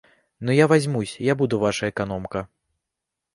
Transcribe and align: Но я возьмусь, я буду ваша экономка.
Но 0.39 0.51
я 0.51 0.67
возьмусь, 0.67 1.17
я 1.19 1.35
буду 1.35 1.59
ваша 1.59 1.91
экономка. 1.91 2.47